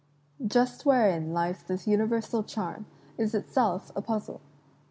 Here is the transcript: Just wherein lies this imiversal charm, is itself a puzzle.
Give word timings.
Just 0.43 0.83
wherein 0.83 1.31
lies 1.31 1.61
this 1.61 1.85
imiversal 1.85 2.43
charm, 2.47 2.87
is 3.19 3.35
itself 3.35 3.91
a 3.95 4.01
puzzle. 4.01 4.41